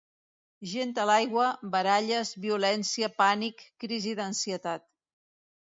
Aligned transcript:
Gent 0.69 0.95
a 1.03 1.05
l’aigua, 1.09 1.49
baralles, 1.75 2.33
violència, 2.47 3.13
pànic, 3.21 3.63
crisi 3.85 4.17
d’ansietat. 4.23 4.91